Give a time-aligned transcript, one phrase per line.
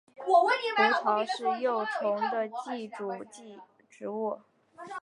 [0.15, 3.15] 胡桃是幼虫的寄主
[3.87, 4.39] 植物。